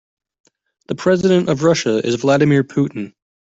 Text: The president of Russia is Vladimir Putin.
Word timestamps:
The 0.87 0.95
president 0.95 1.47
of 1.47 1.61
Russia 1.61 1.99
is 2.03 2.15
Vladimir 2.19 2.63
Putin. 2.63 3.13